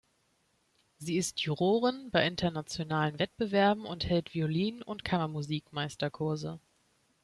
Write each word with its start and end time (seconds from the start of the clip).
Sie 0.97 1.19
ist 1.19 1.41
Jurorin 1.41 2.09
bei 2.09 2.25
internationalen 2.25 3.19
Wettbewerben 3.19 3.85
und 3.85 4.09
hält 4.09 4.33
Violin- 4.33 4.81
und 4.81 5.03
Kammermusik-Meisterkurse. 5.05 6.59